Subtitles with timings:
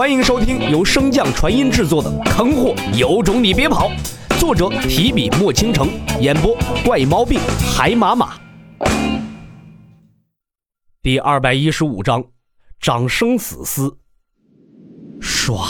[0.00, 3.90] 欢迎收听由升降传音制作的《坑货有种你别跑》，
[4.40, 7.38] 作者提笔墨倾城，演播怪毛病
[7.76, 8.32] 海马马。
[11.02, 12.24] 第二百一十五章，
[12.80, 13.94] 长生死丝。
[15.20, 15.68] 唰，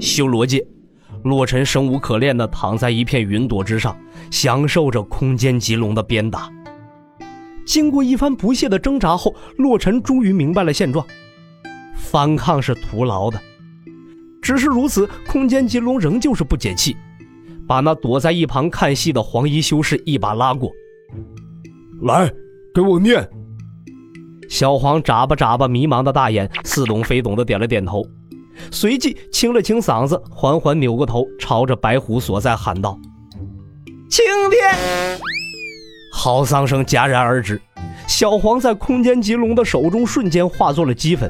[0.00, 0.66] 修罗界，
[1.22, 3.96] 洛尘生无可恋的躺在一片云朵之上，
[4.32, 6.50] 享受着空间棘龙的鞭打。
[7.64, 11.06] 经过一番不懈的挣扎后，洛尘终于明白了现状。
[11.96, 13.40] 反抗是徒劳的，
[14.40, 16.96] 只是如此，空间金龙仍旧是不解气，
[17.66, 20.70] 把那躲在一旁看戏的黄衣修士一把拉过
[22.02, 22.30] 来，
[22.74, 23.28] 给我念。
[24.48, 28.06] 小黄眨巴眨巴迷茫的大眼，似懂非懂的点了点头，
[28.70, 32.96] 随即清了清嗓子，缓缓扭过头，朝着白虎所在喊道
[34.08, 35.18] ：“青天！”
[36.14, 37.60] 嚎丧声戛然而止，
[38.06, 41.28] 小黄在空间吉龙的手中瞬间化作了齑粉。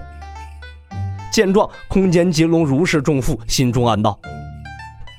[1.37, 4.19] 见状，空间棘龙如释重负，心中暗道：“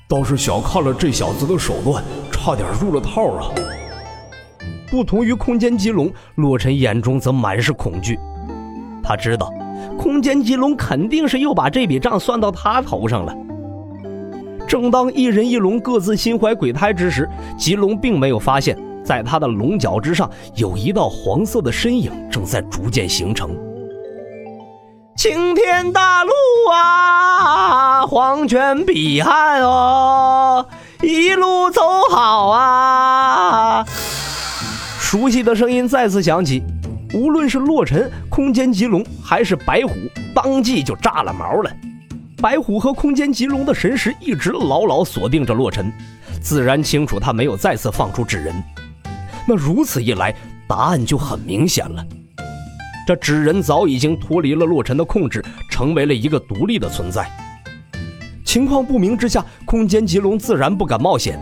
[0.10, 3.54] 倒是小看了这小子的手段，差点入了套啊！”
[4.90, 8.18] 不同于空间棘龙，洛尘眼中则满是恐惧。
[9.04, 9.54] 他知道，
[9.96, 13.32] 空间棘龙肯定是又把这笔账算到他头上了。
[14.68, 23.56] 正当一人一龙各自心怀鬼胎之时，棘龙并没有发现，在他的龙角之上有一道黄色的身影正在逐渐形成。
[25.18, 26.32] 青天大路
[26.72, 30.64] 啊，黄泉彼岸哦，
[31.02, 33.84] 一路走好啊！
[35.00, 36.62] 熟悉的声音再次响起，
[37.16, 39.96] 无论是洛尘、空间棘龙还是白虎，
[40.36, 41.72] 当即就炸了毛了。
[42.40, 45.92] 白虎和空间棘龙的神识一直牢牢锁定着洛尘，
[46.40, 48.54] 自然清楚他没有再次放出纸人。
[49.48, 50.36] 那如此一来，
[50.68, 52.06] 答案就很明显了。
[53.08, 55.42] 这纸人早已经脱离了洛尘的控制，
[55.72, 57.26] 成为了一个独立的存在。
[58.44, 61.40] 情况不明之下，空间棘龙自然不敢冒险，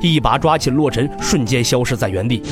[0.00, 2.42] 一把抓起洛尘，瞬间消失在原地。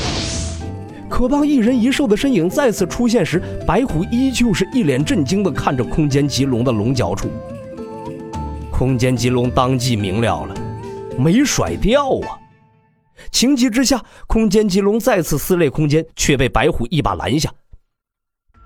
[1.08, 7.30] 可当一人一兽的身影再次出现时，白虎依旧是一脸震惊地看着空间棘龙的龙角处。
[8.70, 10.54] 空间棘龙当即明了了，
[11.16, 12.36] 没甩掉啊！
[13.30, 17.50] 情急之下，空间棘龙再次撕裂空间，却被白虎一把拦下。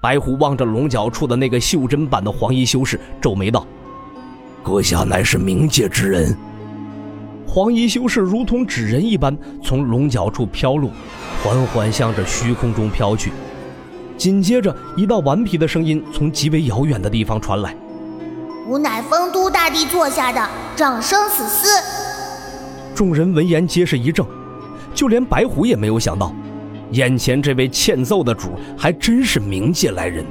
[0.00, 3.66] 白虎望着龙角处的那个袖珍版的黄衣修士，皱眉道
[4.62, 6.36] ：“阁下乃是冥界之人。”
[7.48, 10.90] 黄衣修士如同纸人一般从龙角处飘落，
[11.42, 13.32] 缓缓向着虚空中飘去。
[14.18, 17.74] 紧接着，一道顽皮的声音从极为遥远的地方传来
[18.68, 21.68] ：“吾乃丰都大帝座下的长生死司。”
[22.94, 24.26] 众人闻言皆是一怔，
[24.94, 26.32] 就连白虎也没有想到。
[26.92, 30.24] 眼前这位欠揍的主还真是冥界来人。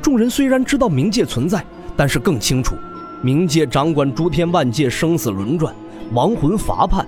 [0.00, 1.64] 众人虽然知道冥界存在，
[1.96, 2.74] 但是更清楚，
[3.22, 5.74] 冥界掌管诸天万界生死轮转、
[6.12, 7.06] 亡魂罚判，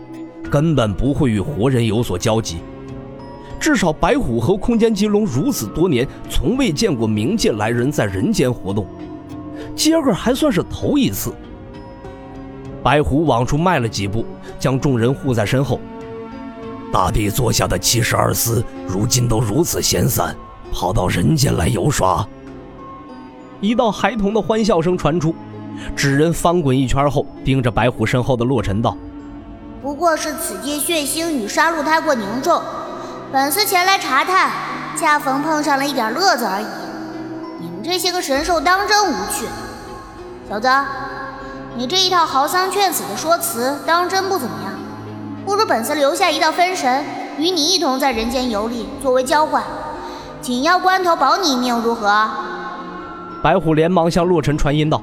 [0.51, 2.59] 根本不会与活人有所交集。
[3.59, 8.87] 至少白虎和空间棘龙如此多年，从未见过冥界来人在人间活动，
[9.75, 11.35] 今个还算是头一次。
[12.83, 14.25] 白虎往出迈了几步，
[14.59, 15.81] 将众人护在身后。
[16.93, 20.35] 大帝座下的七十二司，如今都如此闲散，
[20.73, 22.27] 跑到人间来游耍。
[23.61, 25.35] 一道孩童的欢笑声传出，
[25.97, 28.97] 纸人翻滚一圈后，盯着白虎身后的洛尘道
[29.83, 32.63] ：“不过是此界血腥与杀戮太过凝重，
[33.33, 34.51] 本司前来查探，
[34.97, 36.67] 恰逢碰上了一点乐子而已。
[37.61, 39.47] 你们这些个神兽当真无趣，
[40.49, 40.69] 小子，
[41.77, 44.73] 你这一套嚎丧劝死的说辞，当真不怎么样。”
[45.47, 47.05] 不如本司留下一道分神，
[47.39, 49.63] 与你一同在人间游历，作为交换，
[50.41, 52.29] 紧要关头保你一命，如何？
[53.45, 55.01] 白虎连忙向洛尘传音道：“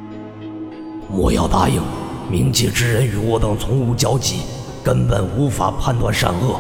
[1.10, 1.82] 莫要答应，
[2.30, 4.42] 冥界之人与我等从无交集，
[4.84, 6.60] 根本无法判断善恶。”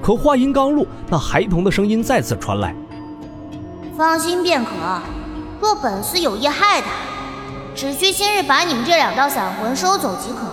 [0.00, 2.72] 可话音刚落，那孩童的声音再次传来
[3.98, 4.70] ：“放心便可，
[5.60, 6.86] 若本司有意害他，
[7.74, 10.46] 只需今日把你们这两道散魂收走即可，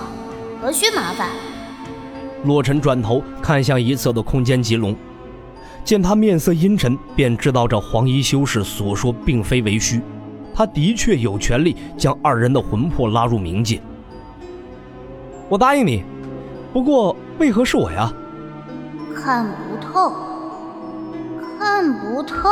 [0.66, 1.28] 何须麻烦？”
[2.44, 4.96] 洛尘转头看向一侧的空间棘龙，
[5.84, 10.02] 见他面色阴沉，便知道这黄衣修士所说并非为虚，
[10.54, 13.82] 他的确有权利将二人的魂魄拉入冥界。
[15.50, 16.04] 我答应你，
[16.72, 18.12] 不过为何是我呀？
[19.16, 20.12] 看不透，
[21.60, 22.50] 看不透。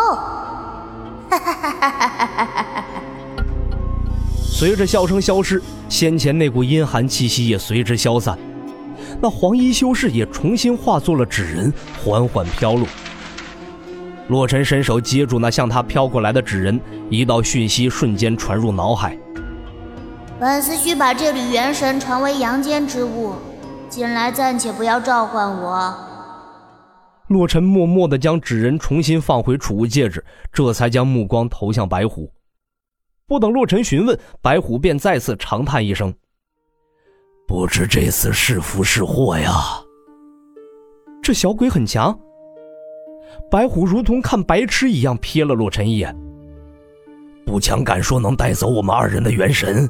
[1.29, 2.83] 哈哈哈哈哈哈！
[4.35, 8.37] 随着笑声消失，先前那股阴寒气息也随之消散。
[9.21, 11.71] 那黄衣修士也重新化作了纸人，
[12.03, 12.87] 缓缓飘落。
[14.29, 19.15] 洛尘伸手接住那向他飘过来的纸人，一道讯息瞬间传入脑海。
[20.39, 23.35] 本思绪把这缕元神传为阳间之物，
[23.89, 25.93] 近来暂且不要召唤我。
[27.27, 32.31] 洛尘默默地将纸人重新放回储物戒指，这才将目光投向白虎。
[33.27, 36.13] 不等洛尘询问，白虎便再次长叹一声
[37.51, 39.51] ：“不知这次是福是祸呀。”
[41.21, 42.17] 这小鬼很强。
[43.49, 46.15] 白虎如同看白痴一样瞥了洛尘一眼。
[47.45, 49.85] 不强，敢说能带走我们二人的元神？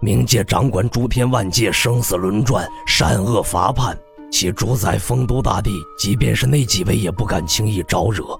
[0.00, 3.98] 冥界掌管诸天万界，生死轮转，善恶法判，
[4.30, 8.38] 其主宰丰都大帝，即便是那几位也不敢轻易招惹。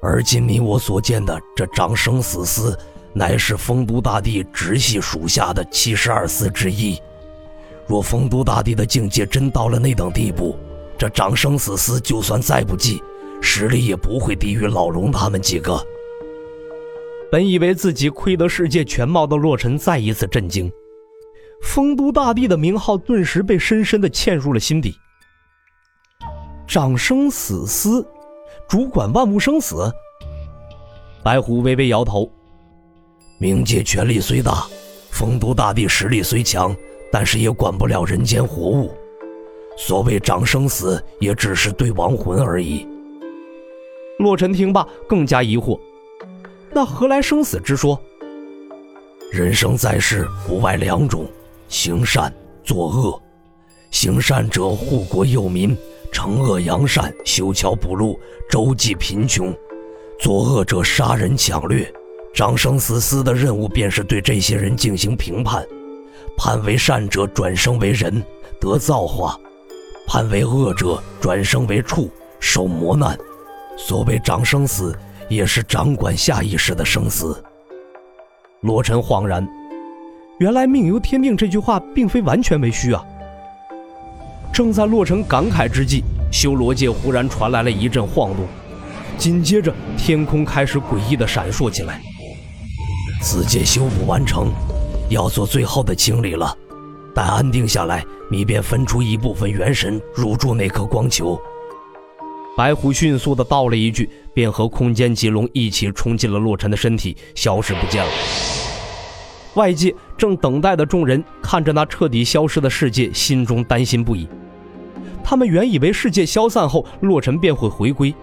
[0.00, 2.78] 而今你我所见的这掌生死司，
[3.12, 6.96] 乃是丰都大帝直系属下的七十二司之一。
[7.86, 10.56] 若丰都大帝的境界真到了那等地步，
[10.98, 13.02] 这掌生死司就算再不济，
[13.40, 15.80] 实力也不会低于老龙他们几个。
[17.30, 20.70] 本以为自己窥得世界全貌的洛尘，再一次震惊。
[21.62, 24.94] 丰都大帝的名号顿时被深深的嵌入了心底。
[26.66, 28.06] 掌生死司，
[28.68, 29.90] 主管万物生死。
[31.22, 32.30] 白虎微微摇头。
[33.40, 34.66] 冥界权力虽大，
[35.10, 36.74] 丰都大帝实力虽强，
[37.10, 38.92] 但是也管不了人间活物。
[39.76, 42.86] 所谓掌生死，也只是对亡魂而已。
[44.18, 45.78] 洛尘听罢，更加疑惑：
[46.72, 48.00] 那何来生死之说？
[49.30, 51.26] 人生在世，不外两种。
[51.68, 52.32] 行善
[52.62, 53.20] 作恶，
[53.90, 55.76] 行善者护国佑民，
[56.12, 58.18] 惩恶扬善，修桥补路，
[58.48, 59.52] 周济贫穷；
[60.18, 61.92] 作恶者杀人抢掠。
[62.32, 65.66] 掌生死司的任务便是对这些人进行评判，
[66.36, 68.22] 判为善者转生为人
[68.60, 69.38] 得造化，
[70.06, 73.16] 判为恶者转生为畜受磨难。
[73.78, 74.96] 所谓掌生死，
[75.28, 77.42] 也是掌管下意识的生死。
[78.60, 79.46] 罗尘恍然。
[80.38, 83.02] 原来命由天定这句话并非完全为虚啊！
[84.52, 88.46] 正在洛尘感慨之际，修罗界忽然传来了一阵晃动，
[89.16, 92.02] 紧接着天空开始诡异的闪烁起来。
[93.22, 94.52] 此界修补完成，
[95.08, 96.56] 要做最后的清理了。
[97.14, 101.40] 待安定下来，你便分出一部分元神入住那颗光球。
[102.56, 108.10] 白虎迅速的道了一句，便和空间棘龙一起冲进了洛尘的身体，消失不见了。
[109.54, 114.28] 外界正等待的众人看着那彻底消失的世界，心中担心不已。
[115.24, 118.14] 他们原以为世界消散后，洛尘便会回归，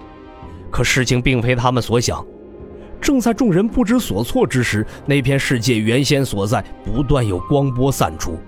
[0.69, 2.24] 可事情并非他们所想。
[3.04, 8.40] 正在众人不知所措之时，那片世界原先所在不断有光波散出，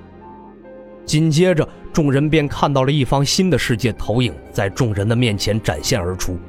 [1.06, 6.40] 紧接着众人便看到了一方新的世界投影在众人的面前展现而出，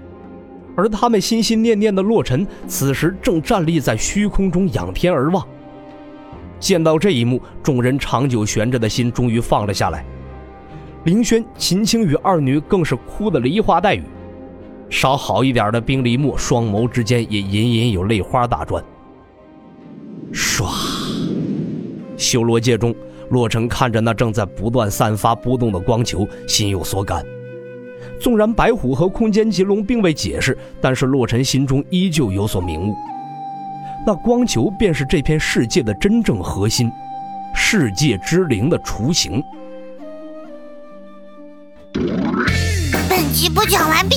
[0.77, 5.45] 而他们心心念念的洛尘，此时正站立在虚空中，仰天而望。
[6.61, 10.05] 见到这一幕，众人长久悬着的心终于放了下来。
[11.03, 14.03] 凌轩、秦青与二女更是哭得梨花带雨，
[14.89, 18.83] 稍好一点的冰璃木双眸之间也隐隐有泪花打转。
[20.33, 20.65] 唰，
[22.17, 22.95] 修罗界中，
[23.31, 27.25] 洛尘看着那正在不断散发波动的光球，心有所感。
[28.21, 32.95] 纵然白虎和空间棘龙并未解释，但是洛尘心中依旧有所明悟。
[34.07, 36.91] 那光球便是这片世界的真正核心，
[37.55, 39.43] 世界之灵的雏形。
[43.09, 44.17] 本集播讲完毕，